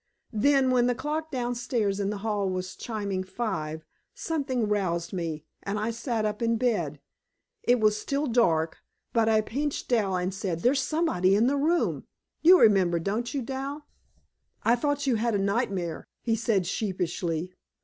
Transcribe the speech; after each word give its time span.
Then, 0.33 0.71
when 0.71 0.87
the 0.87 0.95
clock 0.95 1.29
downstairs 1.29 1.99
in 1.99 2.09
the 2.09 2.17
hall 2.25 2.49
was 2.49 2.75
chiming 2.75 3.23
five, 3.23 3.85
something 4.15 4.67
roused 4.67 5.13
me, 5.13 5.43
and 5.61 5.77
I 5.77 5.91
sat 5.91 6.25
up 6.25 6.41
in 6.41 6.57
bed. 6.57 6.99
It 7.61 7.79
was 7.79 8.01
still 8.01 8.25
dark, 8.25 8.79
but 9.13 9.29
I 9.29 9.41
pinched 9.41 9.89
Dal 9.89 10.15
and 10.15 10.33
said 10.33 10.61
there 10.61 10.71
was 10.71 10.79
somebody 10.79 11.35
in 11.35 11.45
the 11.45 11.55
room. 11.55 12.07
You 12.41 12.59
remember 12.59 12.97
that, 12.97 13.03
don't 13.03 13.31
you, 13.31 13.43
Dal?" 13.43 13.85
"I 14.63 14.75
thought 14.75 15.05
you 15.05 15.17
had 15.17 15.39
nightmare," 15.39 16.07
he 16.23 16.35
said 16.35 16.65
sheepishly. 16.65 17.53